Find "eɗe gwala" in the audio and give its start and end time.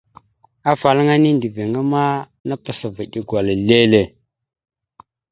3.05-3.53